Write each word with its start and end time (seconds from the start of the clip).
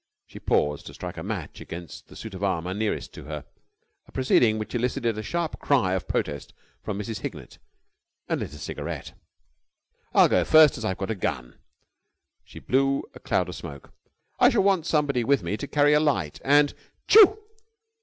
She 0.25 0.39
paused 0.39 0.87
to 0.87 0.95
strike 0.95 1.17
a 1.17 1.21
match 1.23 1.61
against 1.61 2.07
the 2.07 2.15
suit 2.15 2.33
of 2.33 2.43
armour 2.43 2.73
nearest 2.73 3.13
to 3.13 3.25
her, 3.25 3.45
a 4.07 4.11
proceeding 4.11 4.57
which 4.57 4.73
elicited 4.73 5.15
a 5.15 5.21
sharp 5.21 5.59
cry 5.59 5.93
of 5.93 6.07
protest 6.07 6.55
from 6.81 6.97
Mrs. 6.97 7.19
Hignett, 7.19 7.59
and 8.27 8.39
lit 8.39 8.51
a 8.51 8.57
cigarette. 8.57 9.13
"I'll 10.11 10.27
go 10.27 10.43
first, 10.43 10.75
as 10.79 10.83
I've 10.85 10.97
got 10.97 11.11
a 11.11 11.13
gun...." 11.29 11.53
She 12.43 12.57
blew 12.57 13.03
a 13.13 13.19
cloud 13.19 13.47
of 13.47 13.53
smoke. 13.53 13.93
"I 14.39 14.49
shall 14.49 14.63
want 14.63 14.87
somebody 14.87 15.23
with 15.23 15.43
me 15.43 15.55
to 15.55 15.67
carry 15.67 15.93
a 15.93 15.99
light, 15.99 16.41
and...." 16.43 16.73
"Tchoo!" 17.07 17.37